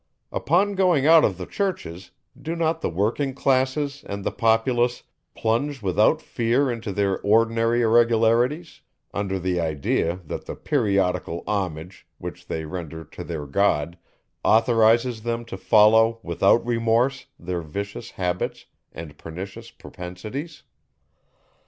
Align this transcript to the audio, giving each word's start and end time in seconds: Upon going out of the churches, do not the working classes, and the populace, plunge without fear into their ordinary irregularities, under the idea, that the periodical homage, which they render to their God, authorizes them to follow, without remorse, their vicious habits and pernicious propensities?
Upon 0.31 0.73
going 0.73 1.05
out 1.05 1.23
of 1.23 1.37
the 1.37 1.45
churches, 1.45 2.09
do 2.35 2.55
not 2.55 2.81
the 2.81 2.89
working 2.89 3.35
classes, 3.35 4.03
and 4.07 4.23
the 4.23 4.31
populace, 4.31 5.03
plunge 5.35 5.83
without 5.83 6.23
fear 6.23 6.71
into 6.71 6.91
their 6.91 7.19
ordinary 7.19 7.83
irregularities, 7.83 8.81
under 9.13 9.37
the 9.37 9.59
idea, 9.59 10.19
that 10.25 10.47
the 10.47 10.55
periodical 10.55 11.43
homage, 11.45 12.07
which 12.17 12.47
they 12.47 12.65
render 12.65 13.03
to 13.03 13.23
their 13.23 13.45
God, 13.45 13.95
authorizes 14.43 15.21
them 15.21 15.45
to 15.45 15.55
follow, 15.55 16.19
without 16.23 16.65
remorse, 16.65 17.27
their 17.37 17.61
vicious 17.61 18.09
habits 18.09 18.65
and 18.91 19.19
pernicious 19.19 19.69
propensities? 19.69 20.63